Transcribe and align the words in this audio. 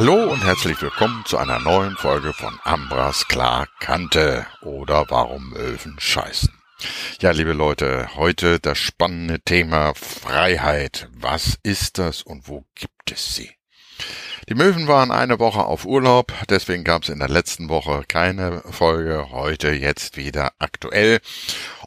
Hallo 0.00 0.30
und 0.30 0.44
herzlich 0.44 0.80
willkommen 0.80 1.24
zu 1.26 1.38
einer 1.38 1.58
neuen 1.58 1.96
Folge 1.96 2.32
von 2.32 2.56
Ambras 2.62 3.26
klar 3.26 3.66
Kante 3.80 4.46
oder 4.60 5.06
warum 5.08 5.50
Möwen 5.50 5.96
scheißen. 5.98 6.52
Ja, 7.20 7.32
liebe 7.32 7.52
Leute, 7.52 8.08
heute 8.14 8.60
das 8.60 8.78
spannende 8.78 9.40
Thema 9.40 9.94
Freiheit. 9.96 11.08
Was 11.14 11.58
ist 11.64 11.98
das 11.98 12.22
und 12.22 12.46
wo 12.46 12.64
gibt 12.76 13.10
es 13.10 13.34
sie? 13.34 13.50
Die 14.48 14.54
Möwen 14.54 14.88
waren 14.88 15.10
eine 15.10 15.38
Woche 15.38 15.62
auf 15.62 15.84
Urlaub, 15.84 16.32
deswegen 16.48 16.82
gab 16.82 17.02
es 17.02 17.10
in 17.10 17.18
der 17.18 17.28
letzten 17.28 17.68
Woche 17.68 18.04
keine 18.08 18.62
Folge, 18.70 19.26
heute 19.30 19.72
jetzt 19.72 20.16
wieder 20.16 20.52
aktuell. 20.58 21.20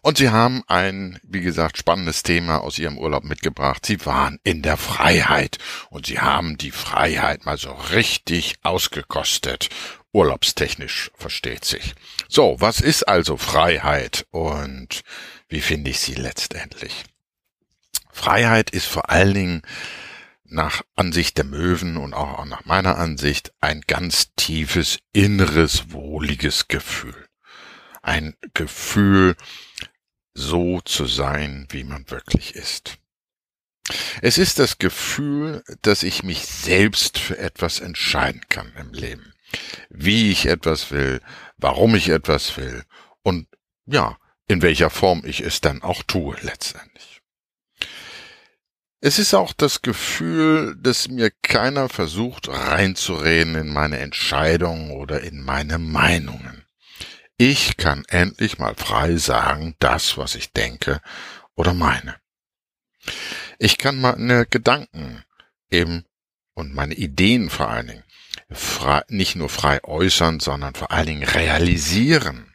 Und 0.04 0.20
sie 0.20 0.30
haben 0.30 0.62
ein, 0.68 1.20
wie 1.24 1.42
gesagt, 1.42 1.80
spannendes 1.80 2.22
Thema 2.22 2.62
aus 2.62 2.78
ihrem 2.78 3.00
Urlaub 3.00 3.24
mitgebracht. 3.24 3.84
Sie 3.84 4.06
waren 4.06 4.40
in 4.44 4.62
der 4.62 4.78
Freiheit 4.78 5.58
und 5.90 6.06
sie 6.06 6.20
haben 6.20 6.56
die 6.56 6.70
Freiheit 6.70 7.46
mal 7.46 7.58
so 7.58 7.72
richtig 7.94 8.58
ausgekostet. 8.62 9.70
Urlaubstechnisch 10.12 11.10
versteht 11.16 11.66
sich. 11.66 11.96
So, 12.30 12.58
was 12.60 12.80
ist 12.80 13.08
also 13.08 13.38
Freiheit 13.38 14.28
und 14.30 15.02
wie 15.50 15.62
finde 15.62 15.90
ich 15.90 16.00
sie 16.00 16.14
letztendlich? 16.14 17.06
Freiheit 18.12 18.70
ist 18.70 18.86
vor 18.86 19.10
allen 19.10 19.34
Dingen 19.34 19.62
nach 20.52 20.82
Ansicht 20.96 21.38
der 21.38 21.46
Möwen 21.46 21.98
und 21.98 22.14
auch 22.14 22.46
nach 22.46 22.66
meiner 22.66 22.98
Ansicht 22.98 23.54
ein 23.62 23.82
ganz 23.82 24.34
tiefes, 24.36 25.00
inneres, 25.14 25.92
wohliges 25.92 26.68
Gefühl. 26.68 27.28
Ein 28.02 28.36
Gefühl, 28.54 29.36
so 30.34 30.82
zu 30.82 31.06
sein, 31.06 31.68
wie 31.70 31.84
man 31.84 32.10
wirklich 32.10 32.56
ist. 32.56 32.98
Es 34.22 34.38
ist 34.38 34.60
das 34.60 34.78
Gefühl, 34.78 35.64
dass 35.82 36.04
ich 36.04 36.24
mich 36.24 36.46
selbst 36.46 37.18
für 37.18 37.38
etwas 37.38 37.80
entscheiden 37.80 38.42
kann 38.50 38.72
im 38.78 38.94
Leben. 38.94 39.34
Wie 39.90 40.32
ich 40.32 40.46
etwas 40.46 40.92
will, 40.92 41.22
warum 41.58 41.96
ich 41.96 42.10
etwas 42.10 42.58
will 42.58 42.84
und 43.24 43.48
ja, 43.86 44.18
in 44.48 44.62
welcher 44.62 44.90
Form 44.90 45.24
ich 45.26 45.42
es 45.42 45.62
dann 45.62 45.82
auch 45.82 46.04
tue 46.04 46.36
letztendlich. 46.42 47.21
Es 49.04 49.18
ist 49.18 49.34
auch 49.34 49.52
das 49.52 49.82
Gefühl, 49.82 50.76
dass 50.80 51.08
mir 51.08 51.32
keiner 51.42 51.90
versucht 51.90 52.50
reinzureden 52.50 53.56
in 53.56 53.74
meine 53.74 53.98
Entscheidungen 53.98 54.92
oder 54.92 55.22
in 55.22 55.42
meine 55.44 55.80
Meinungen. 55.80 56.68
Ich 57.36 57.78
kann 57.78 58.06
endlich 58.10 58.60
mal 58.60 58.76
frei 58.76 59.16
sagen, 59.16 59.76
das, 59.80 60.18
was 60.20 60.36
ich 60.36 60.54
denke 60.54 61.02
oder 61.56 61.74
meine. 61.74 62.18
Ich 63.58 63.80
kann 63.80 64.00
meine 64.00 64.46
Gedanken 64.46 65.24
eben 65.72 66.06
und 66.54 66.76
meine 66.76 66.94
Ideen 66.94 67.50
Dingen 67.50 68.04
frei, 68.52 69.02
nicht 69.08 69.36
nur 69.36 69.50
frei 69.50 69.84
äußern, 69.84 70.40
sondern 70.40 70.76
vor 70.76 70.92
allen 70.92 71.08
Dingen 71.08 71.24
realisieren. 71.24 72.54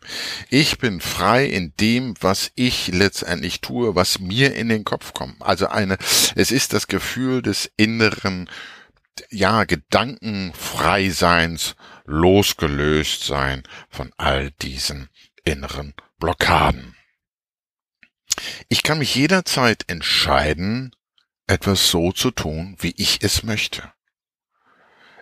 Ich 0.50 0.78
bin 0.78 1.00
frei 1.00 1.46
in 1.46 1.72
dem, 1.80 2.14
was 2.20 2.52
ich 2.54 2.88
letztendlich 2.88 3.60
tue, 3.60 3.94
was 3.94 4.18
mir 4.18 4.54
in 4.54 4.68
den 4.68 4.84
Kopf 4.84 5.14
kommt. 5.14 5.40
Also 5.40 5.68
eine, 5.68 5.96
es 6.34 6.50
ist 6.50 6.72
das 6.72 6.86
Gefühl 6.86 7.42
des 7.42 7.70
inneren, 7.76 8.48
ja, 9.30 9.64
Gedankenfreiseins 9.64 11.76
losgelöst 12.04 13.24
sein 13.24 13.62
von 13.88 14.12
all 14.16 14.50
diesen 14.50 15.08
inneren 15.44 15.94
Blockaden. 16.18 16.94
Ich 18.68 18.82
kann 18.82 18.98
mich 18.98 19.14
jederzeit 19.14 19.84
entscheiden, 19.86 20.94
etwas 21.46 21.90
so 21.90 22.12
zu 22.12 22.30
tun, 22.30 22.76
wie 22.80 22.94
ich 22.96 23.22
es 23.22 23.42
möchte. 23.42 23.92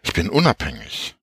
Ich 0.04 0.12
bin 0.12 0.28
unabhängig, 0.28 1.16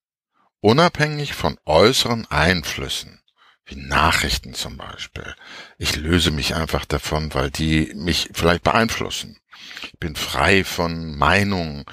unabhängig 0.59 1.33
von 1.33 1.57
äußeren 1.65 2.25
Einflüssen 2.29 3.21
wie 3.65 3.75
Nachrichten 3.75 4.55
zum 4.55 4.75
Beispiel. 4.75 5.35
Ich 5.77 5.95
löse 5.95 6.31
mich 6.31 6.55
einfach 6.55 6.85
davon, 6.85 7.33
weil 7.35 7.51
die 7.51 7.93
mich 7.95 8.29
vielleicht 8.33 8.63
beeinflussen. 8.63 9.37
Ich 9.83 9.99
bin 9.99 10.15
frei 10.15 10.63
von 10.63 11.15
Meinungen, 11.15 11.85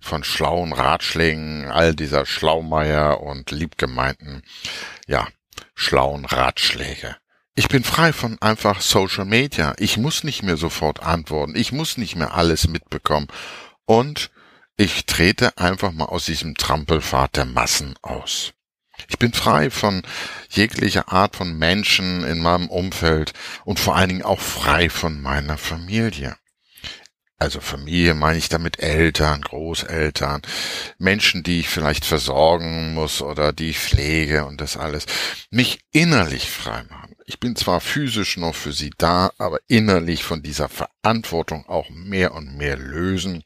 von 0.00 0.24
schlauen 0.24 0.72
Ratschlägen, 0.72 1.70
all 1.70 1.94
dieser 1.94 2.26
Schlaumeier 2.26 3.20
und 3.20 3.52
liebgemeinten, 3.52 4.42
ja, 5.06 5.28
schlauen 5.76 6.24
Ratschläge. 6.24 7.16
Ich 7.54 7.68
bin 7.68 7.84
frei 7.84 8.12
von 8.12 8.36
einfach 8.42 8.80
Social 8.80 9.26
Media. 9.26 9.74
Ich 9.78 9.96
muss 9.96 10.24
nicht 10.24 10.42
mehr 10.42 10.56
sofort 10.56 11.00
antworten. 11.04 11.54
Ich 11.54 11.70
muss 11.70 11.98
nicht 11.98 12.16
mehr 12.16 12.34
alles 12.34 12.66
mitbekommen. 12.66 13.28
Und 13.84 14.30
ich 14.76 15.06
trete 15.06 15.58
einfach 15.58 15.92
mal 15.92 16.06
aus 16.06 16.26
diesem 16.26 16.54
Trampelfahrt 16.54 17.36
der 17.36 17.44
Massen 17.44 17.94
aus. 18.02 18.52
Ich 19.08 19.18
bin 19.18 19.32
frei 19.32 19.70
von 19.70 20.02
jeglicher 20.50 21.12
Art 21.12 21.36
von 21.36 21.56
Menschen 21.58 22.24
in 22.24 22.38
meinem 22.38 22.68
Umfeld 22.68 23.32
und 23.64 23.80
vor 23.80 23.96
allen 23.96 24.08
Dingen 24.08 24.22
auch 24.22 24.40
frei 24.40 24.88
von 24.88 25.20
meiner 25.20 25.58
Familie. 25.58 26.36
Also 27.38 27.60
Familie 27.60 28.14
meine 28.14 28.38
ich 28.38 28.48
damit 28.48 28.78
Eltern, 28.78 29.40
Großeltern, 29.40 30.42
Menschen, 30.98 31.42
die 31.42 31.60
ich 31.60 31.68
vielleicht 31.68 32.04
versorgen 32.04 32.94
muss 32.94 33.20
oder 33.20 33.52
die 33.52 33.70
ich 33.70 33.80
pflege 33.80 34.46
und 34.46 34.60
das 34.60 34.76
alles. 34.76 35.06
Mich 35.50 35.80
innerlich 35.90 36.48
frei 36.48 36.84
machen. 36.84 37.16
Ich 37.26 37.40
bin 37.40 37.56
zwar 37.56 37.80
physisch 37.80 38.36
noch 38.36 38.54
für 38.54 38.72
sie 38.72 38.92
da, 38.96 39.32
aber 39.38 39.58
innerlich 39.66 40.22
von 40.22 40.42
dieser 40.42 40.68
Verantwortung 40.68 41.66
auch 41.66 41.90
mehr 41.90 42.34
und 42.34 42.56
mehr 42.56 42.76
lösen 42.76 43.42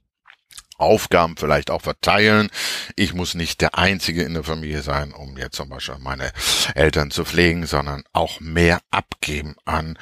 Aufgaben 0.78 1.36
vielleicht 1.36 1.70
auch 1.70 1.82
verteilen. 1.82 2.50
Ich 2.96 3.14
muss 3.14 3.34
nicht 3.34 3.60
der 3.60 3.78
Einzige 3.78 4.22
in 4.22 4.34
der 4.34 4.44
Familie 4.44 4.82
sein, 4.82 5.12
um 5.12 5.36
jetzt 5.36 5.56
zum 5.56 5.68
Beispiel 5.68 5.98
meine 5.98 6.32
Eltern 6.74 7.10
zu 7.10 7.24
pflegen, 7.24 7.66
sondern 7.66 8.04
auch 8.12 8.40
mehr 8.40 8.80
abgeben 8.90 9.56
an 9.64 9.98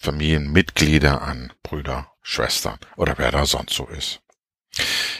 Familienmitglieder, 0.00 1.22
an 1.22 1.52
Brüder, 1.62 2.10
Schwestern 2.22 2.78
oder 2.96 3.14
wer 3.18 3.30
da 3.30 3.46
sonst 3.46 3.74
so 3.74 3.86
ist. 3.86 4.20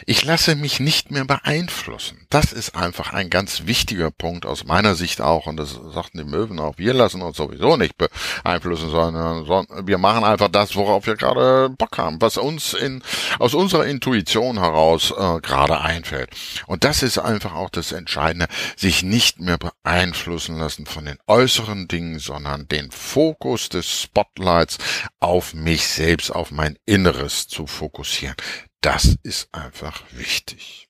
Ich 0.05 0.23
lasse 0.23 0.55
mich 0.55 0.79
nicht 0.79 1.11
mehr 1.11 1.25
beeinflussen. 1.25 2.25
Das 2.29 2.51
ist 2.51 2.75
einfach 2.75 3.13
ein 3.13 3.29
ganz 3.29 3.65
wichtiger 3.65 4.11
Punkt 4.11 4.45
aus 4.45 4.63
meiner 4.63 4.95
Sicht 4.95 5.21
auch. 5.21 5.45
Und 5.45 5.57
das 5.57 5.79
sagten 5.93 6.17
die 6.17 6.23
Möwen 6.23 6.59
auch. 6.59 6.77
Wir 6.77 6.93
lassen 6.93 7.21
uns 7.21 7.37
sowieso 7.37 7.77
nicht 7.77 7.95
beeinflussen, 7.97 8.89
sondern 8.89 9.47
wir 9.87 9.97
machen 9.97 10.23
einfach 10.23 10.47
das, 10.47 10.75
worauf 10.75 11.05
wir 11.05 11.15
gerade 11.15 11.69
Bock 11.69 11.97
haben, 11.97 12.21
was 12.21 12.37
uns 12.37 12.73
in, 12.73 13.03
aus 13.37 13.53
unserer 13.53 13.85
Intuition 13.85 14.59
heraus 14.59 15.11
äh, 15.11 15.39
gerade 15.41 15.81
einfällt. 15.81 16.29
Und 16.65 16.83
das 16.83 17.03
ist 17.03 17.17
einfach 17.17 17.53
auch 17.53 17.69
das 17.69 17.91
Entscheidende, 17.91 18.47
sich 18.75 19.03
nicht 19.03 19.39
mehr 19.39 19.57
beeinflussen 19.57 20.57
lassen 20.57 20.85
von 20.85 21.05
den 21.05 21.17
äußeren 21.27 21.87
Dingen, 21.87 22.19
sondern 22.19 22.67
den 22.67 22.91
Fokus 22.91 23.69
des 23.69 24.01
Spotlights 24.01 24.77
auf 25.19 25.53
mich 25.53 25.87
selbst, 25.87 26.31
auf 26.31 26.51
mein 26.51 26.77
Inneres 26.85 27.47
zu 27.47 27.67
fokussieren. 27.67 28.35
Das 28.81 29.17
ist 29.23 29.53
einfach 29.53 30.03
wichtig. 30.11 30.87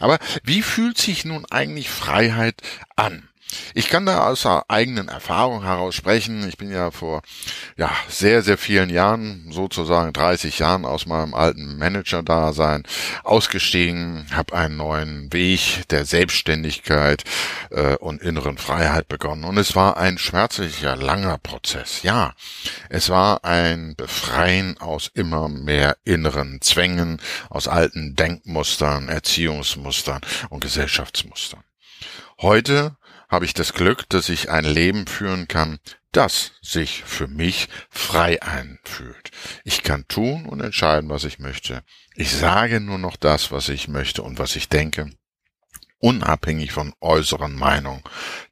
Aber 0.00 0.18
wie 0.42 0.62
fühlt 0.62 0.98
sich 0.98 1.24
nun 1.24 1.46
eigentlich 1.46 1.88
Freiheit 1.88 2.60
an? 2.96 3.28
Ich 3.74 3.88
kann 3.88 4.06
da 4.06 4.26
aus 4.26 4.46
eigenen 4.68 5.08
Erfahrung 5.08 5.62
heraus 5.62 5.94
sprechen. 5.94 6.48
Ich 6.48 6.56
bin 6.56 6.70
ja 6.70 6.90
vor 6.90 7.22
ja 7.76 7.90
sehr 8.08 8.42
sehr 8.42 8.58
vielen 8.58 8.90
Jahren, 8.90 9.46
sozusagen 9.50 10.12
30 10.12 10.58
Jahren 10.58 10.84
aus 10.84 11.06
meinem 11.06 11.34
alten 11.34 11.78
Manager-Dasein 11.78 12.82
ausgestiegen, 13.22 14.26
habe 14.32 14.56
einen 14.56 14.76
neuen 14.76 15.32
Weg 15.32 15.88
der 15.90 16.04
Selbstständigkeit 16.04 17.24
äh, 17.70 17.96
und 17.96 18.20
inneren 18.20 18.58
Freiheit 18.58 19.08
begonnen. 19.08 19.44
Und 19.44 19.58
es 19.58 19.76
war 19.76 19.96
ein 19.96 20.18
schmerzlicher, 20.18 20.96
langer 20.96 21.38
Prozess. 21.38 22.02
Ja, 22.02 22.34
es 22.88 23.10
war 23.10 23.44
ein 23.44 23.94
Befreien 23.96 24.78
aus 24.78 25.10
immer 25.14 25.48
mehr 25.48 25.96
inneren 26.04 26.60
Zwängen, 26.62 27.20
aus 27.48 27.68
alten 27.68 28.16
Denkmustern, 28.16 29.08
Erziehungsmustern 29.08 30.20
und 30.50 30.60
Gesellschaftsmustern. 30.60 31.62
Heute 32.40 32.96
habe 33.28 33.44
ich 33.44 33.54
das 33.54 33.72
Glück, 33.72 34.08
dass 34.08 34.28
ich 34.28 34.50
ein 34.50 34.64
Leben 34.64 35.06
führen 35.06 35.48
kann, 35.48 35.78
das 36.12 36.52
sich 36.62 37.02
für 37.04 37.28
mich 37.28 37.68
frei 37.90 38.42
einfühlt. 38.42 39.30
Ich 39.64 39.82
kann 39.82 40.08
tun 40.08 40.46
und 40.46 40.60
entscheiden, 40.60 41.10
was 41.10 41.24
ich 41.24 41.38
möchte. 41.38 41.82
Ich 42.14 42.32
sage 42.32 42.80
nur 42.80 42.98
noch 42.98 43.16
das, 43.16 43.52
was 43.52 43.68
ich 43.68 43.88
möchte 43.88 44.22
und 44.22 44.38
was 44.38 44.56
ich 44.56 44.68
denke 44.68 45.10
unabhängig 45.98 46.72
von 46.72 46.92
äußeren 47.00 47.54
Meinungen. 47.54 48.02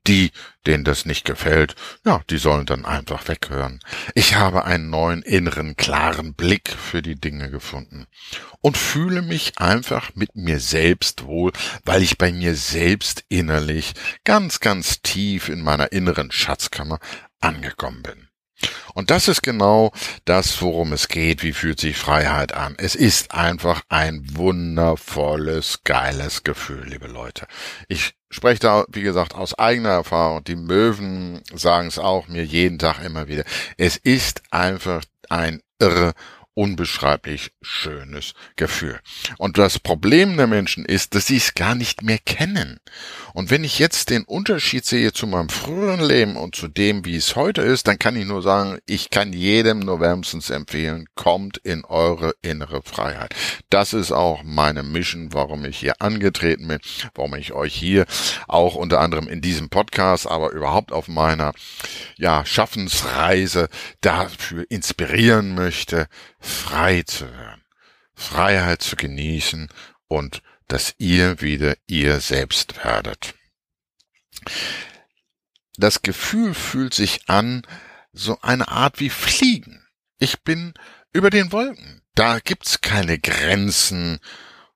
Die, 0.06 0.32
denen 0.67 0.85
das 0.85 1.06
nicht 1.06 1.25
gefällt, 1.25 1.75
ja, 2.05 2.23
die 2.31 2.38
sollen 2.38 2.67
dann 2.67 2.85
einfach 2.85 3.26
weghören. 3.29 3.81
Ich 4.14 4.35
habe 4.35 4.64
einen 4.64 4.91
neuen 4.91 5.23
inneren, 5.23 5.76
klaren 5.76 6.35
Blick 6.35 6.70
für 6.70 7.02
die 7.02 7.19
Dinge 7.19 7.50
gefunden 7.50 8.06
und 8.61 8.76
fühle 8.76 9.23
mich 9.23 9.58
einfach 9.58 10.14
mit 10.14 10.37
mir 10.37 10.61
selbst 10.61 11.25
wohl, 11.25 11.52
weil 11.85 12.02
ich 12.02 12.19
bei 12.19 12.32
mir 12.32 12.55
selbst 12.55 13.25
innerlich 13.29 13.94
ganz, 14.25 14.61
ganz 14.61 15.02
tief 15.02 15.49
in 15.49 15.62
meiner 15.62 15.93
inneren 15.93 16.31
Schatzkammer 16.31 16.99
angekommen 17.41 18.02
bin. 18.02 18.24
Und 18.95 19.11
das 19.11 19.29
ist 19.29 19.43
genau 19.43 19.93
das, 20.25 20.62
worum 20.62 20.93
es 20.93 21.09
geht. 21.09 21.43
Wie 21.43 21.53
fühlt 21.53 21.81
sich 21.81 21.97
Freiheit 21.97 22.53
an? 22.55 22.75
Es 22.79 22.95
ist 22.95 23.33
einfach 23.33 23.83
ein 23.89 24.25
wundervolles, 24.37 25.81
geiles 25.85 26.45
Gefühl, 26.45 26.87
liebe 26.89 27.09
Leute. 27.09 27.47
Ich 27.89 28.15
spreche 28.31 28.61
da, 28.61 28.85
wie 28.89 29.03
gesagt, 29.03 29.35
aus 29.35 29.59
eigener 29.59 29.91
Erfahrung. 29.91 30.45
Die 30.45 30.56
Möwen 30.56 31.43
sagen 31.53 31.89
es 31.89 31.99
auch 31.99 32.29
mir 32.29 32.45
jeden 32.45 32.79
Tag 32.79 33.03
immer 33.05 33.29
wieder. 33.29 33.45
Es 33.77 33.97
ist 33.97 34.43
einfach 34.51 35.03
ein 35.29 35.61
irre 35.79 36.15
unbeschreiblich 36.55 37.53
schönes 37.62 38.35
Gefühl. 38.56 39.01
Und 39.39 39.59
das 39.59 39.79
Problem 39.79 40.37
der 40.37 40.47
Menschen 40.47 40.85
ist, 40.85 41.15
dass 41.15 41.27
sie 41.27 41.37
es 41.37 41.55
gar 41.55 41.75
nicht 41.75 42.03
mehr 42.03 42.19
kennen. 42.19 42.79
Und 43.33 43.51
wenn 43.51 43.65
ich 43.65 43.79
jetzt 43.81 44.11
den 44.11 44.25
Unterschied 44.25 44.85
sehe 44.85 45.12
zu 45.12 45.27
meinem 45.27 45.49
früheren 45.49 46.01
Leben 46.01 46.37
und 46.37 46.55
zu 46.55 46.69
dem, 46.69 47.05
wie 47.05 47.17
es 47.17 47.35
heute 47.35 47.62
ist, 47.62 47.89
dann 47.89 47.99
kann 47.99 48.17
ich 48.17 48.25
nur 48.25 48.43
sagen, 48.43 48.79
ich 48.87 49.11
kann 49.11 49.33
jedem 49.33 49.81
nur 49.81 50.01
wärmstens 50.01 50.51
empfehlen, 50.51 51.06
kommt 51.17 51.59
in 51.59 51.85
eure 51.85 52.35
innere 52.43 52.83
Freiheit. 52.83 53.35
Das 53.71 53.93
ist 53.93 54.12
auch 54.12 54.43
meine 54.45 54.85
Mission, 54.85 55.33
warum 55.33 55.65
ich 55.65 55.79
hier 55.79 56.01
angetreten 56.01 56.69
bin, 56.69 56.79
warum 57.15 57.35
ich 57.35 57.53
euch 57.53 57.75
hier 57.75 58.06
auch 58.47 58.77
unter 58.77 59.01
anderem 59.01 59.27
in 59.29 59.41
diesem 59.41 59.69
Podcast, 59.69 60.29
aber 60.29 60.53
überhaupt 60.53 60.93
auf 60.93 61.09
meiner 61.09 61.53
ja, 62.17 62.47
Schaffensreise 62.47 63.69
dafür 64.01 64.65
inspirieren 64.69 65.56
möchte, 65.56 66.06
frei 66.44 67.02
zu 67.02 67.31
werden, 67.32 67.62
Freiheit 68.14 68.82
zu 68.82 68.96
genießen 68.96 69.69
und 70.08 70.43
dass 70.69 70.94
ihr 70.99 71.41
wieder 71.41 71.76
ihr 71.87 72.20
selbst 72.20 72.85
werdet. 72.85 73.35
Das 75.76 76.02
Gefühl 76.02 76.55
fühlt 76.55 76.94
sich 76.94 77.29
an, 77.29 77.62
so 78.12 78.38
eine 78.43 78.69
Art 78.69 79.00
wie 79.00 79.11
Fliegen. 79.11 79.87
Ich 80.19 80.43
bin 80.43 80.75
über 81.12 81.31
den 81.31 81.50
Wolken. 81.50 82.02
Da 82.14 82.38
gibt's 82.38 82.81
keine 82.81 83.19
Grenzen 83.19 84.20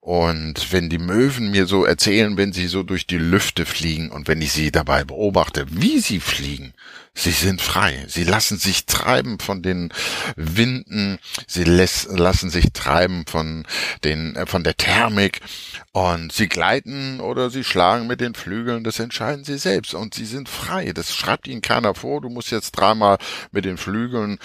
und 0.00 0.72
wenn 0.72 0.88
die 0.88 0.98
Möwen 0.98 1.50
mir 1.50 1.66
so 1.66 1.84
erzählen, 1.84 2.36
wenn 2.36 2.52
sie 2.52 2.66
so 2.66 2.82
durch 2.82 3.06
die 3.06 3.18
Lüfte 3.18 3.66
fliegen 3.66 4.10
und 4.10 4.26
wenn 4.26 4.40
ich 4.40 4.52
sie 4.52 4.72
dabei 4.72 5.04
beobachte, 5.04 5.66
wie 5.68 6.00
sie 6.00 6.20
fliegen, 6.20 6.72
sie 7.18 7.32
sind 7.32 7.60
frei. 7.60 8.04
Sie 8.08 8.24
lassen 8.24 8.58
sich 8.58 8.86
treiben 8.86 9.38
von 9.40 9.62
den 9.62 9.92
Winden, 10.36 11.18
sie 11.46 11.64
lassen 11.64 12.50
sich 12.50 12.72
treiben 12.72 13.24
von 13.26 13.66
den, 14.04 14.36
äh, 14.36 14.46
von 14.46 14.62
der 14.62 14.76
Thermik 14.76 15.40
und 15.92 16.32
sie 16.32 16.48
gleiten 16.48 17.20
oder 17.20 17.50
sie 17.50 17.64
schlagen 17.64 18.06
mit 18.06 18.20
den 18.20 18.34
Flügeln, 18.34 18.84
das 18.84 19.00
entscheiden 19.00 19.44
sie 19.44 19.58
selbst 19.58 19.94
und 19.94 20.14
sie 20.14 20.26
sind 20.26 20.48
frei. 20.48 20.92
Das 20.92 21.14
schreibt 21.14 21.48
ihnen 21.48 21.62
keiner 21.62 21.94
vor. 21.94 22.20
Du 22.20 22.28
musst 22.28 22.50
jetzt 22.50 22.72
dreimal 22.72 23.18
mit 23.50 23.64
den 23.64 23.78
Flügeln 23.78 24.38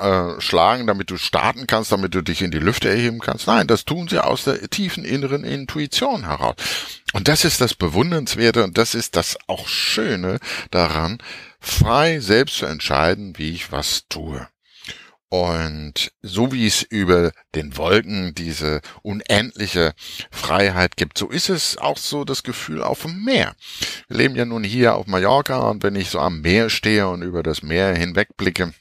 äh, 0.00 0.40
schlagen, 0.40 0.86
damit 0.86 1.10
du 1.10 1.16
starten 1.16 1.66
kannst, 1.66 1.92
damit 1.92 2.14
du 2.14 2.22
dich 2.22 2.42
in 2.42 2.50
die 2.50 2.58
Lüfte 2.58 2.88
erheben 2.88 3.20
kannst. 3.20 3.46
Nein, 3.46 3.66
das 3.66 3.84
tun 3.84 4.08
sie 4.08 4.22
aus 4.22 4.44
der 4.44 4.68
tiefen 4.68 5.04
inneren 5.04 5.44
Intuition 5.44 6.26
heraus. 6.26 6.56
Und 7.12 7.28
das 7.28 7.44
ist 7.44 7.60
das 7.60 7.74
Bewundernswerte 7.74 8.64
und 8.64 8.76
das 8.76 8.94
ist 8.94 9.16
das 9.16 9.38
auch 9.46 9.68
Schöne 9.68 10.38
daran, 10.70 11.18
frei 11.66 12.20
selbst 12.20 12.58
zu 12.58 12.66
entscheiden, 12.66 13.36
wie 13.36 13.50
ich 13.50 13.72
was 13.72 14.06
tue. 14.08 14.46
Und 15.28 16.12
so 16.22 16.52
wie 16.52 16.66
es 16.66 16.82
über 16.82 17.32
den 17.54 17.76
Wolken 17.76 18.34
diese 18.34 18.80
unendliche 19.02 19.92
Freiheit 20.30 20.96
gibt, 20.96 21.18
so 21.18 21.28
ist 21.28 21.48
es 21.48 21.76
auch 21.78 21.98
so 21.98 22.24
das 22.24 22.44
Gefühl 22.44 22.82
auf 22.82 23.02
dem 23.02 23.24
Meer. 23.24 23.56
Wir 24.06 24.18
leben 24.18 24.36
ja 24.36 24.44
nun 24.44 24.62
hier 24.62 24.94
auf 24.94 25.08
Mallorca 25.08 25.68
und 25.68 25.82
wenn 25.82 25.96
ich 25.96 26.10
so 26.10 26.20
am 26.20 26.42
Meer 26.42 26.70
stehe 26.70 27.08
und 27.08 27.22
über 27.22 27.42
das 27.42 27.62
Meer 27.62 27.96
hinwegblicke, 27.96 28.72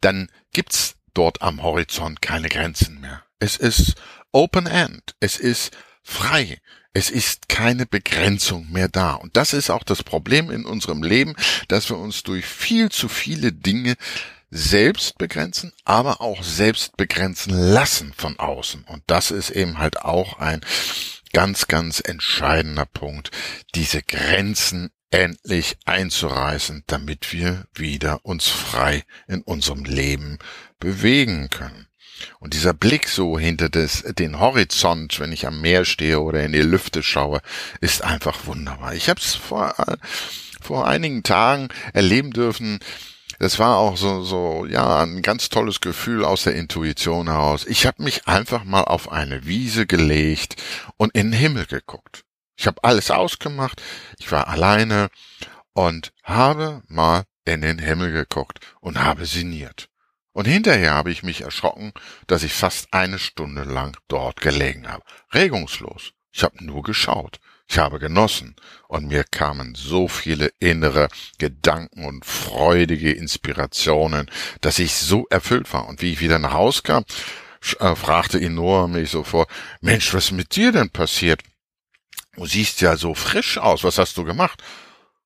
dann 0.00 0.28
gibt's 0.52 0.96
dort 1.14 1.40
am 1.40 1.62
Horizont 1.62 2.20
keine 2.20 2.48
Grenzen 2.48 3.00
mehr. 3.00 3.22
Es 3.38 3.56
ist 3.56 3.94
Open 4.32 4.66
End. 4.66 5.14
Es 5.20 5.38
ist 5.38 5.76
frei. 6.02 6.58
Es 6.94 7.10
ist 7.10 7.48
keine 7.48 7.86
Begrenzung 7.86 8.70
mehr 8.70 8.88
da. 8.88 9.14
Und 9.14 9.36
das 9.36 9.52
ist 9.52 9.70
auch 9.70 9.82
das 9.82 10.02
Problem 10.02 10.50
in 10.50 10.66
unserem 10.66 11.02
Leben, 11.02 11.34
dass 11.68 11.88
wir 11.88 11.98
uns 11.98 12.22
durch 12.22 12.44
viel 12.44 12.90
zu 12.90 13.08
viele 13.08 13.52
Dinge 13.52 13.96
selbst 14.50 15.16
begrenzen, 15.16 15.72
aber 15.84 16.20
auch 16.20 16.42
selbst 16.42 16.96
begrenzen 16.98 17.54
lassen 17.54 18.12
von 18.14 18.38
außen. 18.38 18.84
Und 18.84 19.02
das 19.06 19.30
ist 19.30 19.50
eben 19.50 19.78
halt 19.78 20.02
auch 20.02 20.38
ein 20.38 20.60
ganz, 21.32 21.66
ganz 21.66 22.02
entscheidender 22.04 22.84
Punkt, 22.84 23.30
diese 23.74 24.02
Grenzen 24.02 24.90
endlich 25.10 25.76
einzureißen, 25.86 26.84
damit 26.86 27.32
wir 27.32 27.64
wieder 27.74 28.24
uns 28.24 28.48
frei 28.48 29.04
in 29.26 29.42
unserem 29.42 29.84
Leben 29.84 30.38
bewegen 30.78 31.48
können. 31.48 31.86
Und 32.38 32.54
dieser 32.54 32.74
Blick 32.74 33.08
so 33.08 33.38
hinter 33.38 33.68
des, 33.68 34.02
den 34.02 34.38
Horizont, 34.38 35.18
wenn 35.20 35.32
ich 35.32 35.46
am 35.46 35.60
Meer 35.60 35.84
stehe 35.84 36.20
oder 36.20 36.42
in 36.42 36.52
die 36.52 36.62
Lüfte 36.62 37.02
schaue, 37.02 37.40
ist 37.80 38.02
einfach 38.02 38.46
wunderbar. 38.46 38.94
Ich 38.94 39.08
habe 39.08 39.20
es 39.20 39.34
vor, 39.34 39.74
vor 40.60 40.86
einigen 40.86 41.22
Tagen 41.22 41.68
erleben 41.92 42.30
dürfen. 42.30 42.78
Das 43.38 43.58
war 43.58 43.76
auch 43.76 43.96
so, 43.96 44.22
so, 44.22 44.66
ja, 44.66 45.02
ein 45.02 45.22
ganz 45.22 45.48
tolles 45.48 45.80
Gefühl 45.80 46.24
aus 46.24 46.44
der 46.44 46.54
Intuition 46.54 47.28
heraus. 47.28 47.66
Ich 47.66 47.86
habe 47.86 48.02
mich 48.02 48.28
einfach 48.28 48.64
mal 48.64 48.84
auf 48.84 49.10
eine 49.10 49.46
Wiese 49.46 49.86
gelegt 49.86 50.62
und 50.96 51.14
in 51.14 51.32
den 51.32 51.40
Himmel 51.40 51.66
geguckt. 51.66 52.24
Ich 52.56 52.66
habe 52.66 52.84
alles 52.84 53.10
ausgemacht. 53.10 53.82
Ich 54.18 54.30
war 54.30 54.46
alleine 54.46 55.08
und 55.72 56.12
habe 56.22 56.82
mal 56.86 57.24
in 57.44 57.62
den 57.62 57.78
Himmel 57.78 58.12
geguckt 58.12 58.60
und 58.80 59.02
habe 59.02 59.26
sinniert. 59.26 59.88
Und 60.32 60.46
hinterher 60.46 60.94
habe 60.94 61.10
ich 61.10 61.22
mich 61.22 61.42
erschrocken, 61.42 61.92
dass 62.26 62.42
ich 62.42 62.52
fast 62.52 62.92
eine 62.92 63.18
Stunde 63.18 63.64
lang 63.64 63.96
dort 64.08 64.40
gelegen 64.40 64.88
habe. 64.88 65.04
Regungslos. 65.32 66.12
Ich 66.32 66.42
habe 66.42 66.64
nur 66.64 66.82
geschaut. 66.82 67.38
Ich 67.68 67.78
habe 67.78 67.98
genossen. 67.98 68.56
Und 68.88 69.08
mir 69.08 69.24
kamen 69.24 69.74
so 69.74 70.08
viele 70.08 70.52
innere 70.58 71.08
Gedanken 71.38 72.04
und 72.04 72.24
freudige 72.24 73.12
Inspirationen, 73.12 74.30
dass 74.60 74.78
ich 74.78 74.94
so 74.94 75.26
erfüllt 75.28 75.72
war. 75.72 75.86
Und 75.88 76.02
wie 76.02 76.12
ich 76.12 76.20
wieder 76.20 76.38
nach 76.38 76.54
Hause 76.54 76.82
kam, 76.82 77.04
äh, 77.78 77.94
fragte 77.94 78.38
ihn 78.38 78.54
Noah 78.54 78.88
mich 78.88 79.10
so 79.10 79.24
vor, 79.24 79.46
Mensch, 79.80 80.12
was 80.14 80.26
ist 80.26 80.32
mit 80.32 80.56
dir 80.56 80.72
denn 80.72 80.90
passiert? 80.90 81.42
Du 82.36 82.46
siehst 82.46 82.80
ja 82.80 82.96
so 82.96 83.14
frisch 83.14 83.58
aus. 83.58 83.84
Was 83.84 83.98
hast 83.98 84.16
du 84.16 84.24
gemacht? 84.24 84.62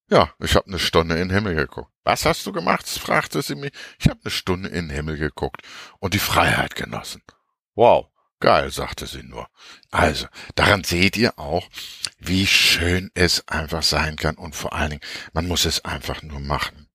Ja, 0.09 0.33
ich 0.39 0.55
habe 0.55 0.67
eine 0.67 0.79
Stunde 0.79 1.17
in 1.17 1.29
den 1.29 1.35
Himmel 1.35 1.57
geguckt. 1.57 1.91
Was 2.05 2.25
hast 2.25 2.47
du 2.47 2.53
gemacht? 2.53 2.87
fragte 2.89 3.43
sie 3.43 3.57
mich. 3.57 3.73
Ich 3.99 4.09
habe 4.09 4.21
eine 4.23 4.31
Stunde 4.31 4.69
in 4.69 4.89
den 4.89 4.95
Himmel 4.97 5.17
geguckt 5.17 5.63
und 5.99 6.15
die 6.15 6.21
Freiheit 6.21 6.77
genossen. 6.77 7.23
Wow, 7.75 8.07
geil, 8.39 8.71
sagte 8.71 9.07
sie 9.07 9.25
nur. 9.25 9.49
Also, 9.91 10.27
daran 10.55 10.85
seht 10.85 11.17
ihr 11.17 11.37
auch, 11.39 11.69
wie 12.19 12.47
schön 12.47 13.11
es 13.15 13.49
einfach 13.49 13.83
sein 13.83 14.17
kann 14.17 14.37
und 14.37 14.55
vor 14.55 14.73
allen 14.73 14.91
Dingen, 14.91 15.03
man 15.33 15.49
muss 15.49 15.65
es 15.65 15.85
einfach 15.85 16.23
nur 16.23 16.41
machen. 16.41 16.89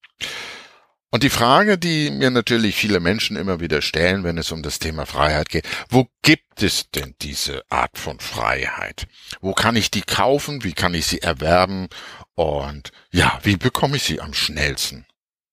Und 1.14 1.24
die 1.24 1.30
Frage, 1.30 1.78
die 1.78 2.10
mir 2.10 2.32
natürlich 2.32 2.78
viele 2.78 3.02
Menschen 3.02 3.36
immer 3.36 3.60
wieder 3.60 3.82
stellen, 3.82 4.24
wenn 4.24 4.38
es 4.38 4.54
um 4.54 4.64
das 4.64 4.80
Thema 4.80 5.06
Freiheit 5.06 5.50
geht, 5.50 5.68
wo 5.90 6.08
gibt 6.22 6.64
es 6.64 6.90
denn 6.90 7.16
diese 7.22 7.70
Art 7.70 7.98
von 7.98 8.22
Freiheit? 8.22 9.08
Wo 9.42 9.54
kann 9.54 9.76
ich 9.76 9.92
die 9.92 10.04
kaufen? 10.04 10.64
Wie 10.64 10.72
kann 10.72 10.94
ich 10.94 11.08
sie 11.08 11.22
erwerben? 11.22 11.90
Und 12.36 12.94
ja, 13.12 13.40
wie 13.44 13.58
bekomme 13.58 13.98
ich 13.98 14.04
sie 14.04 14.22
am 14.22 14.34
schnellsten? 14.34 15.06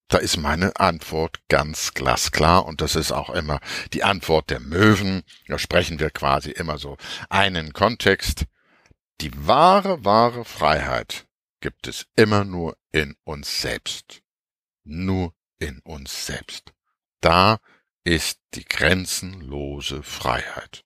Da 0.07 0.19
ist 0.19 0.37
meine 0.37 0.79
Antwort 0.79 1.41
ganz 1.49 1.93
glasklar 1.93 2.65
und 2.65 2.81
das 2.81 2.95
ist 2.95 3.11
auch 3.11 3.29
immer 3.29 3.59
die 3.93 4.05
Antwort 4.05 4.51
der 4.51 4.61
Möwen. 4.61 5.25
Da 5.49 5.59
sprechen 5.59 5.99
wir 5.99 6.11
quasi 6.11 6.53
immer 6.53 6.79
so 6.79 6.97
einen 7.31 7.73
Kontext. 7.73 8.45
Die 9.21 9.33
wahre, 9.35 10.05
wahre 10.05 10.45
Freiheit 10.45 11.27
gibt 11.61 11.89
es 11.89 12.07
immer 12.15 12.45
nur 12.45 12.77
in 12.93 13.17
uns 13.25 13.61
selbst. 13.61 14.23
Nur 14.85 15.35
in 15.59 15.81
uns 15.81 16.27
selbst. 16.27 16.73
Da 17.21 17.61
ist 18.05 18.41
die 18.55 18.65
grenzenlose 18.65 20.03
Freiheit. 20.03 20.85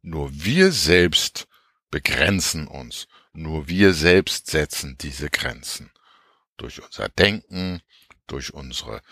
Nur 0.00 0.30
wir 0.32 0.72
selbst 0.72 1.46
begrenzen 1.90 2.66
uns, 2.66 3.06
nur 3.32 3.68
wir 3.68 3.94
selbst 3.94 4.48
setzen 4.48 4.96
diese 4.98 5.30
Grenzen. 5.30 5.90
Durch 6.56 6.82
unser 6.82 7.08
Denken, 7.08 7.82
durch 8.26 8.52
unsere 8.54 9.02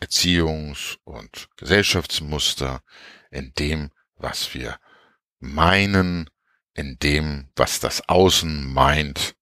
Erziehungs- 0.00 0.98
und 1.04 1.48
Gesellschaftsmuster, 1.56 2.82
in 3.30 3.52
dem, 3.54 3.90
was 4.16 4.54
wir 4.54 4.78
meinen, 5.38 6.30
in 6.74 6.98
dem, 6.98 7.50
was 7.56 7.80
das 7.80 8.08
Außen 8.08 8.72
meint, 8.72 9.36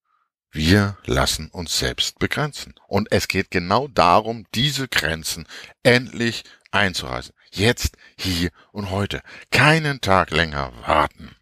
wir 0.53 0.99
lassen 1.07 1.49
uns 1.49 1.79
selbst 1.79 2.19
begrenzen. 2.19 2.75
Und 2.87 3.11
es 3.11 3.27
geht 3.27 3.51
genau 3.51 3.89
darum, 3.89 4.47
diese 4.55 4.87
Grenzen 4.87 5.47
endlich 5.83 6.45
einzureißen. 6.71 7.35
Jetzt, 7.51 7.97
hier 8.17 8.51
und 8.71 8.91
heute. 8.91 9.23
Keinen 9.51 10.01
Tag 10.01 10.31
länger 10.31 10.73
warten. 10.87 11.35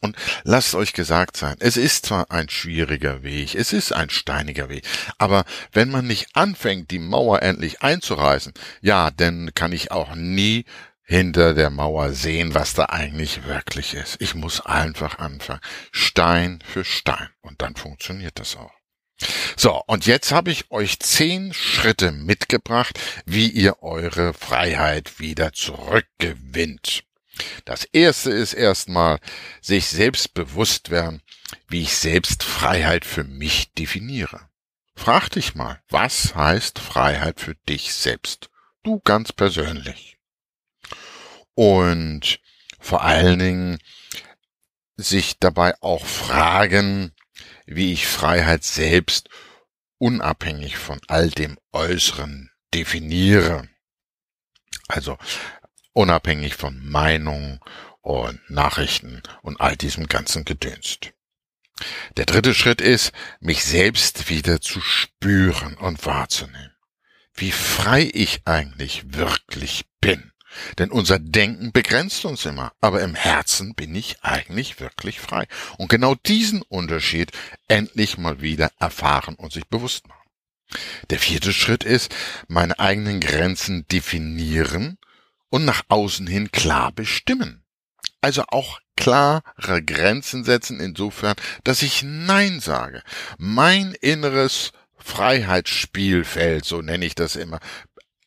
Und 0.00 0.16
lasst 0.42 0.74
euch 0.74 0.94
gesagt 0.94 1.36
sein, 1.36 1.56
es 1.60 1.76
ist 1.76 2.06
zwar 2.06 2.32
ein 2.32 2.48
schwieriger 2.48 3.22
Weg, 3.22 3.54
es 3.54 3.72
ist 3.72 3.92
ein 3.92 4.10
steiniger 4.10 4.68
Weg, 4.68 4.84
aber 5.16 5.44
wenn 5.70 5.92
man 5.92 6.08
nicht 6.08 6.34
anfängt, 6.34 6.90
die 6.90 6.98
Mauer 6.98 7.40
endlich 7.40 7.82
einzureißen, 7.82 8.52
ja, 8.80 9.12
dann 9.12 9.54
kann 9.54 9.70
ich 9.70 9.92
auch 9.92 10.16
nie 10.16 10.64
hinter 11.12 11.52
der 11.52 11.68
Mauer 11.68 12.12
sehen, 12.12 12.54
was 12.54 12.72
da 12.72 12.86
eigentlich 12.86 13.44
wirklich 13.44 13.92
ist. 13.92 14.16
Ich 14.20 14.34
muss 14.34 14.64
einfach 14.64 15.18
anfangen. 15.18 15.60
Stein 15.90 16.64
für 16.66 16.84
Stein. 16.84 17.28
Und 17.42 17.60
dann 17.60 17.76
funktioniert 17.76 18.38
das 18.38 18.56
auch. 18.56 18.72
So, 19.56 19.82
und 19.86 20.06
jetzt 20.06 20.32
habe 20.32 20.50
ich 20.50 20.70
euch 20.70 20.98
zehn 21.00 21.52
Schritte 21.52 22.12
mitgebracht, 22.12 22.98
wie 23.26 23.48
ihr 23.48 23.82
eure 23.82 24.32
Freiheit 24.32 25.20
wieder 25.20 25.52
zurückgewinnt. 25.52 27.04
Das 27.66 27.84
erste 27.84 28.30
ist 28.30 28.54
erstmal 28.54 29.18
sich 29.60 29.88
selbst 29.88 30.32
bewusst 30.32 30.90
werden, 30.90 31.20
wie 31.68 31.82
ich 31.82 31.94
selbst 31.94 32.42
Freiheit 32.42 33.04
für 33.04 33.24
mich 33.24 33.72
definiere. 33.74 34.48
Frag 34.94 35.28
dich 35.28 35.54
mal, 35.54 35.82
was 35.90 36.34
heißt 36.34 36.78
Freiheit 36.78 37.38
für 37.38 37.54
dich 37.68 37.92
selbst? 37.92 38.48
Du 38.82 39.00
ganz 39.00 39.32
persönlich. 39.32 40.11
Und 41.54 42.40
vor 42.80 43.02
allen 43.02 43.38
Dingen 43.38 43.78
sich 44.96 45.38
dabei 45.38 45.74
auch 45.80 46.04
fragen, 46.04 47.12
wie 47.66 47.92
ich 47.92 48.06
Freiheit 48.06 48.64
selbst 48.64 49.28
unabhängig 49.98 50.76
von 50.76 51.00
all 51.08 51.30
dem 51.30 51.58
Äußeren 51.72 52.50
definiere. 52.74 53.68
Also 54.88 55.16
unabhängig 55.92 56.54
von 56.54 56.84
Meinung 56.84 57.60
und 58.00 58.40
Nachrichten 58.50 59.22
und 59.42 59.60
all 59.60 59.76
diesem 59.76 60.08
ganzen 60.08 60.44
Gedönst. 60.44 61.12
Der 62.16 62.26
dritte 62.26 62.54
Schritt 62.54 62.80
ist, 62.80 63.12
mich 63.40 63.64
selbst 63.64 64.28
wieder 64.28 64.60
zu 64.60 64.80
spüren 64.80 65.74
und 65.74 66.04
wahrzunehmen. 66.04 66.74
Wie 67.34 67.52
frei 67.52 68.10
ich 68.12 68.42
eigentlich 68.44 69.14
wirklich 69.14 69.86
bin. 70.00 70.31
Denn 70.78 70.90
unser 70.90 71.18
Denken 71.18 71.72
begrenzt 71.72 72.24
uns 72.24 72.44
immer, 72.44 72.72
aber 72.80 73.02
im 73.02 73.14
Herzen 73.14 73.74
bin 73.74 73.94
ich 73.94 74.22
eigentlich 74.22 74.80
wirklich 74.80 75.20
frei. 75.20 75.46
Und 75.78 75.88
genau 75.88 76.14
diesen 76.14 76.62
Unterschied 76.62 77.32
endlich 77.68 78.18
mal 78.18 78.40
wieder 78.40 78.70
erfahren 78.78 79.34
und 79.34 79.52
sich 79.52 79.66
bewusst 79.66 80.08
machen. 80.08 80.18
Der 81.10 81.18
vierte 81.18 81.52
Schritt 81.52 81.84
ist, 81.84 82.14
meine 82.48 82.78
eigenen 82.78 83.20
Grenzen 83.20 83.86
definieren 83.88 84.98
und 85.50 85.64
nach 85.64 85.82
außen 85.88 86.26
hin 86.26 86.50
klar 86.50 86.92
bestimmen. 86.92 87.62
Also 88.20 88.44
auch 88.48 88.80
klare 88.96 89.82
Grenzen 89.84 90.44
setzen 90.44 90.80
insofern, 90.80 91.34
dass 91.64 91.82
ich 91.82 92.02
Nein 92.02 92.60
sage. 92.60 93.02
Mein 93.36 93.94
inneres 94.00 94.72
Freiheitsspielfeld, 94.98 96.64
so 96.64 96.80
nenne 96.80 97.04
ich 97.04 97.14
das 97.14 97.36
immer, 97.36 97.58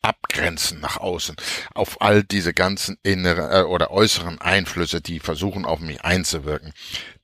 abgrenzen 0.06 0.78
nach 0.80 0.98
außen 0.98 1.34
auf 1.74 2.00
all 2.00 2.22
diese 2.22 2.54
ganzen 2.54 2.96
inneren 3.02 3.50
äh, 3.50 3.62
oder 3.64 3.90
äußeren 3.90 4.40
Einflüsse, 4.40 5.00
die 5.00 5.18
versuchen 5.18 5.64
auf 5.64 5.80
mich 5.80 6.02
einzuwirken. 6.02 6.72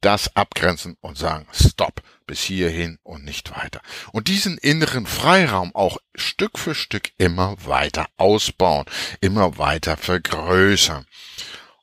Das 0.00 0.34
abgrenzen 0.34 0.96
und 1.00 1.16
sagen, 1.16 1.46
stopp, 1.52 2.02
bis 2.26 2.42
hierhin 2.42 2.98
und 3.04 3.24
nicht 3.24 3.54
weiter. 3.56 3.80
Und 4.10 4.26
diesen 4.26 4.58
inneren 4.58 5.06
Freiraum 5.06 5.72
auch 5.74 5.98
Stück 6.16 6.58
für 6.58 6.74
Stück 6.74 7.12
immer 7.18 7.56
weiter 7.64 8.06
ausbauen, 8.16 8.84
immer 9.20 9.58
weiter 9.58 9.96
vergrößern. 9.96 11.06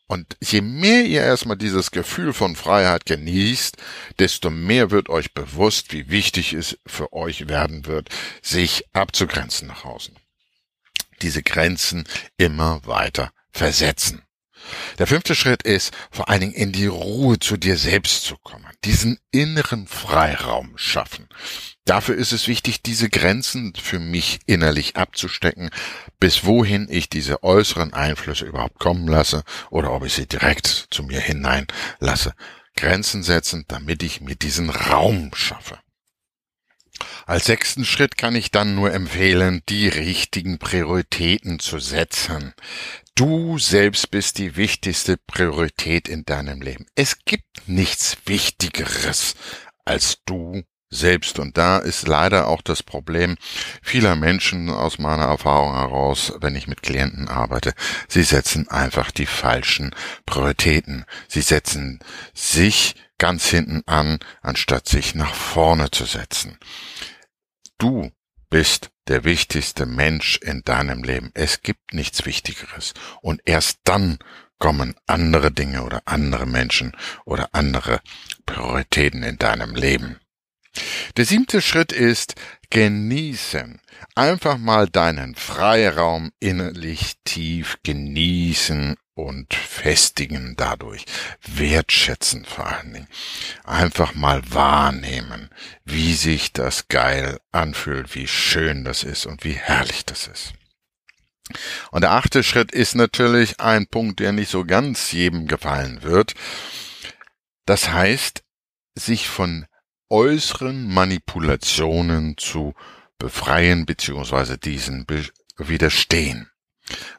Und 0.08 0.36
je 0.42 0.62
mehr 0.62 1.06
ihr 1.06 1.22
erstmal 1.22 1.56
dieses 1.56 1.92
Gefühl 1.92 2.34
von 2.34 2.56
Freiheit 2.56 3.06
genießt, 3.06 3.78
desto 4.18 4.50
mehr 4.50 4.92
wird 4.92 5.08
euch 5.08 5.34
bewusst, 5.34 5.94
wie 5.94 6.10
wichtig 6.10 6.54
es 6.54 6.78
für 6.86 7.14
euch 7.14 7.48
werden 7.48 7.86
wird, 7.86 8.10
sich 8.42 8.84
abzugrenzen 8.92 9.68
nach 9.68 9.86
außen 9.86 10.16
diese 11.20 11.44
Grenzen 11.44 12.06
immer 12.38 12.86
weiter 12.86 13.32
versetzen. 13.52 14.24
Der 14.98 15.08
fünfte 15.08 15.36
Schritt 15.36 15.64
ist, 15.64 15.94
vor 16.12 16.30
allen 16.30 16.42
Dingen 16.42 16.54
in 16.54 16.72
die 16.72 16.86
Ruhe 16.86 17.40
zu 17.40 17.58
dir 17.58 17.78
selbst 17.78 18.24
zu 18.24 18.38
kommen, 18.38 18.66
diesen 18.84 19.18
inneren 19.32 19.88
Freiraum 19.88 20.78
schaffen. 20.78 21.28
Dafür 21.86 22.16
ist 22.16 22.34
es 22.34 22.48
wichtig, 22.48 22.84
diese 22.84 23.10
Grenzen 23.10 23.74
für 23.76 24.00
mich 24.00 24.40
innerlich 24.46 24.96
abzustecken, 24.96 25.70
bis 26.20 26.44
wohin 26.44 26.88
ich 26.90 27.10
diese 27.10 27.44
äußeren 27.44 27.94
Einflüsse 27.94 28.46
überhaupt 28.46 28.80
kommen 28.80 29.08
lasse 29.08 29.44
oder 29.70 29.92
ob 29.92 30.06
ich 30.06 30.14
sie 30.14 30.28
direkt 30.28 30.88
zu 30.92 31.04
mir 31.04 31.20
hinein 31.20 31.66
lasse. 32.00 32.34
Grenzen 32.76 33.24
setzen, 33.24 33.66
damit 33.68 34.04
ich 34.04 34.22
mir 34.22 34.36
diesen 34.36 34.70
Raum 34.70 35.32
schaffe. 35.34 35.80
Als 37.30 37.46
sechsten 37.46 37.86
Schritt 37.86 38.18
kann 38.18 38.34
ich 38.34 38.50
dann 38.50 38.74
nur 38.74 38.92
empfehlen, 38.92 39.62
die 39.70 39.88
richtigen 39.88 40.58
Prioritäten 40.58 41.60
zu 41.60 41.78
setzen. 41.78 42.56
Du 43.14 43.60
selbst 43.60 44.10
bist 44.10 44.40
die 44.40 44.56
wichtigste 44.56 45.16
Priorität 45.16 46.10
in 46.10 46.26
deinem 46.26 46.60
Leben. 46.60 46.88
Es 46.96 47.24
gibt 47.26 47.68
nichts 47.68 48.18
Wichtigeres 48.26 49.36
als 49.86 50.24
du 50.26 50.64
selbst. 50.90 51.38
Und 51.38 51.56
da 51.60 51.78
ist 51.78 52.08
leider 52.08 52.48
auch 52.48 52.64
das 52.64 52.82
Problem 52.82 53.38
vieler 53.84 54.16
Menschen 54.16 54.72
aus 54.72 54.98
meiner 54.98 55.26
Erfahrung 55.26 55.76
heraus, 55.76 56.34
wenn 56.42 56.56
ich 56.56 56.66
mit 56.66 56.82
Klienten 56.82 57.28
arbeite. 57.28 57.76
Sie 58.08 58.24
setzen 58.24 58.70
einfach 58.70 59.12
die 59.12 59.28
falschen 59.28 59.94
Prioritäten. 60.26 61.06
Sie 61.28 61.42
setzen 61.42 62.00
sich 62.34 62.96
ganz 63.20 63.46
hinten 63.46 63.84
an, 63.86 64.18
anstatt 64.42 64.88
sich 64.88 65.14
nach 65.14 65.36
vorne 65.36 65.92
zu 65.92 66.06
setzen. 66.06 66.58
Du 67.80 68.12
bist 68.50 68.92
der 69.08 69.24
wichtigste 69.24 69.86
Mensch 69.86 70.38
in 70.38 70.64
deinem 70.66 71.02
Leben. 71.02 71.32
Es 71.34 71.62
gibt 71.62 71.94
nichts 71.94 72.26
Wichtigeres. 72.26 72.94
Und 73.22 73.42
erst 73.46 73.80
dann 73.86 74.20
kommen 74.60 74.96
andere 75.08 75.52
Dinge 75.52 75.84
oder 75.84 76.02
andere 76.06 76.46
Menschen 76.46 76.92
oder 77.24 77.50
andere 77.54 78.02
Prioritäten 78.46 79.24
in 79.24 79.38
deinem 79.38 79.76
Leben. 79.76 80.20
Der 81.16 81.24
siebte 81.24 81.62
Schritt 81.62 81.94
ist 81.94 82.36
genießen. 82.70 83.80
Einfach 84.14 84.58
mal 84.58 84.90
deinen 84.90 85.36
Freiraum 85.36 86.32
innerlich 86.40 87.16
tief 87.24 87.78
genießen 87.84 88.98
und 89.20 89.54
festigen 89.54 90.56
dadurch, 90.58 91.06
wertschätzen 91.46 92.46
vor 92.46 92.68
allen 92.68 92.94
Dingen, 92.94 93.08
einfach 93.64 94.16
mal 94.16 94.42
wahrnehmen, 94.52 95.50
wie 95.86 96.14
sich 96.14 96.54
das 96.54 96.88
geil 96.88 97.40
anfühlt, 97.52 98.16
wie 98.16 98.28
schön 98.28 98.84
das 98.84 99.04
ist 99.04 99.26
und 99.26 99.44
wie 99.44 99.54
herrlich 99.54 100.06
das 100.06 100.28
ist. 100.28 100.54
Und 101.92 102.02
der 102.02 102.12
achte 102.12 102.44
Schritt 102.44 102.72
ist 102.72 102.96
natürlich 102.96 103.60
ein 103.60 103.88
Punkt, 103.88 104.20
der 104.20 104.32
nicht 104.32 104.50
so 104.50 104.66
ganz 104.66 105.12
jedem 105.12 105.48
gefallen 105.48 106.04
wird. 106.04 106.36
Das 107.66 107.90
heißt, 107.90 108.44
sich 108.96 109.28
von 109.28 109.66
äußeren 110.10 110.88
Manipulationen 110.88 112.38
zu 112.38 112.74
befreien 113.18 113.86
bzw. 113.86 114.58
diesen 114.58 115.06
widerstehen. 115.58 116.49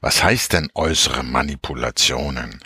Was 0.00 0.22
heißt 0.22 0.52
denn 0.52 0.70
äußere 0.74 1.22
Manipulationen? 1.22 2.60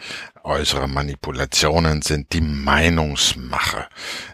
Äußere 0.47 0.89
Manipulationen 0.89 2.03
sind 2.03 2.35
die 2.35 2.43
Meinungsmache. 2.43 3.87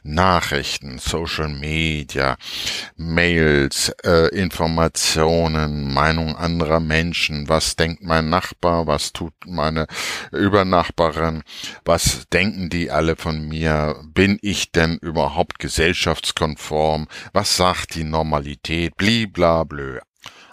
Nachrichten, 0.02 0.98
Social 0.98 1.46
Media, 1.46 2.36
Mails, 2.96 3.90
äh, 4.02 4.26
Informationen, 4.34 5.94
Meinung 5.94 6.34
anderer 6.34 6.80
Menschen. 6.80 7.48
Was 7.48 7.76
denkt 7.76 8.02
mein 8.02 8.28
Nachbar? 8.28 8.88
Was 8.88 9.12
tut 9.12 9.34
meine 9.46 9.86
Übernachbarin? 10.32 11.44
Was 11.84 12.26
denken 12.32 12.70
die 12.70 12.90
alle 12.90 13.14
von 13.14 13.46
mir? 13.46 14.02
Bin 14.04 14.36
ich 14.42 14.72
denn 14.72 14.98
überhaupt 14.98 15.60
gesellschaftskonform? 15.60 17.06
Was 17.32 17.56
sagt 17.56 17.94
die 17.94 18.04
Normalität? 18.04 18.96
Bliblablö. 18.96 20.00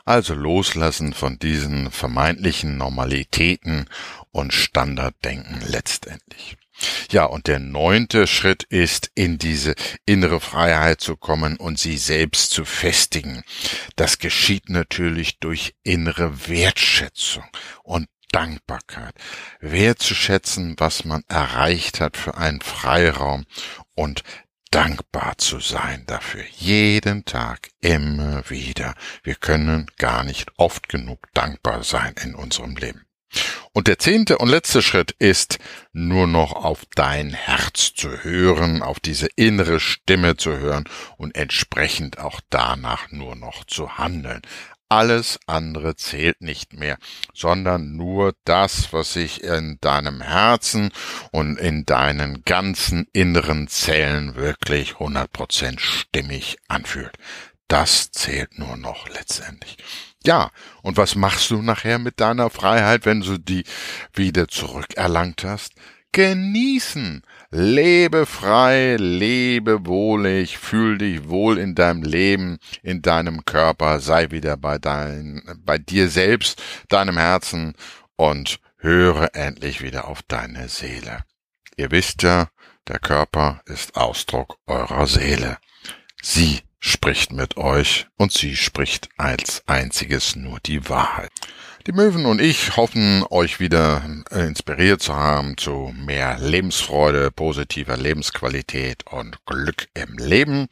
Also 0.07 0.33
loslassen 0.35 1.11
von 1.11 1.37
diesen 1.37 1.91
vermeintlichen 1.91 2.77
Normalitäten 2.77 3.89
und 4.31 4.53
Standarddenken 4.53 5.59
letztendlich. 5.67 6.55
Ja, 7.11 7.25
und 7.25 7.47
der 7.47 7.59
neunte 7.59 8.25
Schritt 8.25 8.63
ist, 8.63 9.11
in 9.15 9.37
diese 9.37 9.75
innere 10.05 10.39
Freiheit 10.39 11.01
zu 11.01 11.17
kommen 11.17 11.57
und 11.57 11.77
sie 11.77 11.97
selbst 11.97 12.51
zu 12.51 12.63
festigen. 12.63 13.43
Das 13.97 14.17
geschieht 14.19 14.69
natürlich 14.69 15.39
durch 15.39 15.75
innere 15.83 16.47
Wertschätzung 16.47 17.43
und 17.83 18.07
Dankbarkeit. 18.31 19.13
Wertzuschätzen, 19.59 20.75
was 20.77 21.03
man 21.03 21.25
erreicht 21.27 21.99
hat 21.99 22.15
für 22.15 22.37
einen 22.37 22.61
Freiraum 22.61 23.45
und 23.93 24.23
dankbar 24.69 25.37
zu 25.37 25.59
sein 25.59 26.03
dafür. 26.07 26.43
Jeden 26.57 27.25
Tag, 27.25 27.69
immer 27.81 28.49
wieder. 28.49 28.93
Wir 29.23 29.35
können 29.35 29.89
gar 29.97 30.23
nicht 30.23 30.51
oft 30.57 30.89
genug 30.89 31.27
dankbar 31.33 31.83
sein 31.83 32.15
in 32.23 32.35
unserem 32.35 32.75
Leben. 32.75 33.07
Und 33.73 33.87
der 33.87 33.99
zehnte 33.99 34.37
und 34.37 34.49
letzte 34.49 34.81
Schritt 34.81 35.11
ist, 35.19 35.59
nur 35.91 36.27
noch 36.27 36.53
auf 36.53 36.83
dein 36.95 37.33
Herz 37.33 37.93
zu 37.93 38.23
hören, 38.23 38.81
auf 38.81 38.99
diese 38.99 39.27
innere 39.35 39.79
Stimme 39.79 40.37
zu 40.37 40.57
hören 40.57 40.85
und 41.17 41.35
entsprechend 41.35 42.19
auch 42.19 42.39
danach 42.49 43.11
nur 43.11 43.35
noch 43.35 43.65
zu 43.65 43.97
handeln. 43.97 44.41
Alles 44.89 45.37
andere 45.47 45.97
zählt 45.97 46.41
nicht 46.41 46.71
mehr, 46.73 46.97
sondern 47.33 47.97
nur 47.97 48.33
das, 48.45 48.93
was 48.93 49.13
sich 49.13 49.43
in 49.43 49.77
deinem 49.81 50.21
Herzen 50.21 50.91
und 51.31 51.57
in 51.57 51.85
deinen 51.85 52.43
ganzen 52.43 53.05
inneren 53.11 53.67
Zellen 53.67 54.35
wirklich 54.35 54.93
100% 54.93 55.79
stimmig 55.79 56.57
anfühlt. 56.69 57.17
Das 57.67 58.11
zählt 58.11 58.57
nur 58.57 58.77
noch 58.77 59.09
letztendlich. 59.09 59.75
Ja, 60.25 60.51
und 60.83 60.95
was 60.95 61.15
machst 61.15 61.51
du 61.51 61.61
nachher 61.61 61.99
mit 61.99 62.21
deiner 62.21 62.49
Freiheit, 62.49 63.05
wenn 63.05 63.21
du 63.21 63.37
die 63.37 63.65
wieder 64.13 64.47
zurückerlangt 64.47 65.43
hast? 65.43 65.73
Genießen. 66.13 67.23
Lebe 67.49 68.25
frei, 68.25 68.97
lebe 68.97 69.85
wohlig, 69.85 70.57
fühl 70.57 70.97
dich 70.97 71.29
wohl 71.29 71.57
in 71.57 71.75
deinem 71.75 72.03
Leben, 72.03 72.59
in 72.83 73.01
deinem 73.01 73.45
Körper, 73.45 74.01
sei 74.01 74.31
wieder 74.31 74.57
bei 74.57 74.77
dein, 74.77 75.41
bei 75.63 75.77
dir 75.77 76.09
selbst, 76.09 76.61
deinem 76.89 77.17
Herzen 77.17 77.73
und 78.17 78.59
höre 78.79 79.33
endlich 79.33 79.81
wieder 79.81 80.09
auf 80.09 80.23
deine 80.23 80.67
Seele. 80.67 81.23
Ihr 81.77 81.89
wisst 81.91 82.21
ja, 82.23 82.49
der 82.87 82.99
Körper 82.99 83.61
ist 83.65 83.95
Ausdruck 83.95 84.57
eurer 84.65 85.07
Seele. 85.07 85.57
Sie 86.21 86.59
spricht 86.79 87.31
mit 87.31 87.55
euch 87.55 88.07
und 88.17 88.33
sie 88.33 88.57
spricht 88.57 89.07
als 89.15 89.63
einziges 89.67 90.35
nur 90.35 90.59
die 90.59 90.89
Wahrheit. 90.89 91.31
Die 91.87 91.93
Möwen 91.93 92.25
und 92.25 92.41
ich 92.41 92.75
hoffen, 92.75 93.23
euch 93.29 93.61
wieder 93.61 94.03
äh, 94.29 94.45
inspiriert 94.45 95.01
zu 95.01 95.15
haben 95.15 95.55
zu 95.55 95.93
mehr 95.95 96.37
Lebensfreude, 96.37 97.31
positiver 97.31 97.95
Lebensqualität 97.95 99.05
und 99.09 99.37
Glück 99.45 99.87
im 99.93 100.17
Leben. 100.17 100.67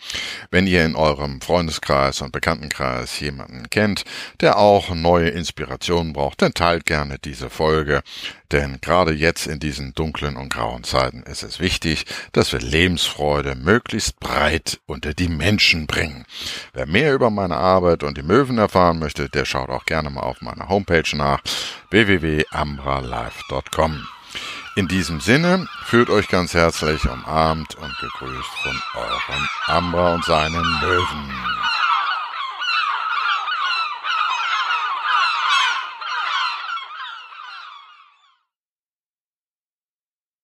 Wenn 0.52 0.68
ihr 0.68 0.84
in 0.84 0.98
eurem 0.98 1.40
Freundeskreis 1.40 2.20
und 2.20 2.34
Bekanntenkreis 2.34 3.18
jemanden 3.22 3.70
kennt, 3.70 4.04
der 4.42 4.58
auch 4.58 4.94
neue 4.94 5.30
Inspirationen 5.30 6.12
braucht, 6.12 6.42
dann 6.42 6.54
teilt 6.54 6.86
gerne 6.86 7.18
diese 7.18 7.50
Folge. 7.50 8.04
Denn 8.52 8.80
gerade 8.82 9.12
jetzt 9.12 9.48
in 9.48 9.60
diesen 9.60 9.94
dunklen 9.94 10.38
und 10.38 10.54
grauen 10.54 10.84
Zeiten 10.84 11.24
ist 11.24 11.44
es 11.44 11.60
wichtig, 11.60 12.06
dass 12.32 12.54
wir 12.54 12.60
Lebensfreude 12.60 13.56
möglichst 13.56 14.20
breit 14.20 14.80
unter 14.86 15.14
die 15.14 15.30
Menschen 15.30 15.88
bringen. 15.88 16.26
Wer 16.74 16.86
mehr 16.86 17.14
über 17.14 17.30
meine 17.30 17.58
Arbeit 17.58 18.04
und 18.04 18.18
die 18.18 18.24
Möwen 18.24 18.58
erfahren 18.58 19.00
möchte, 19.00 19.30
der 19.30 19.46
schaut 19.46 19.70
auch 19.70 19.86
gerne 19.86 20.10
mal 20.10 20.22
auf 20.22 20.42
meiner 20.42 20.70
Homepage 20.70 21.05
nach 21.14 21.40
www.ambralife.com. 21.90 24.08
In 24.76 24.88
diesem 24.88 25.20
Sinne 25.22 25.68
fühlt 25.86 26.10
euch 26.10 26.28
ganz 26.28 26.54
herzlich 26.54 27.08
umarmt 27.08 27.76
und 27.76 27.98
gegrüßt 27.98 28.50
von 28.64 28.82
eurem 28.96 29.48
Ambra 29.68 30.16
und 30.16 30.26
seinen 30.26 30.66
Möwen. 30.82 31.65